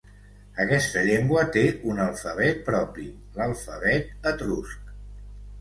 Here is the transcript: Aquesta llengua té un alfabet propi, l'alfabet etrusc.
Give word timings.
Aquesta 0.63 1.03
llengua 1.07 1.43
té 1.57 1.63
un 1.91 2.01
alfabet 2.07 2.63
propi, 2.71 3.05
l'alfabet 3.39 4.29
etrusc. 4.33 4.93